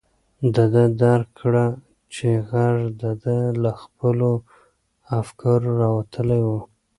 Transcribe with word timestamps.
ده 0.53 0.65
درک 1.01 1.29
کړه 1.41 1.65
چې 2.13 2.27
غږ 2.49 2.77
د 3.01 3.03
ده 3.23 3.37
له 3.63 3.71
خپلو 3.81 4.31
افکارو 5.21 5.69
راوتلی 5.83 6.41
و. 6.47 6.49